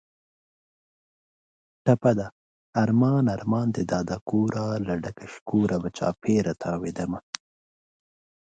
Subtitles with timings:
[1.83, 2.27] ټپه ده:
[2.83, 7.19] ارمان ارمان دې دادا کوره، له ډکه شکوره به چاپېره تاوېدمه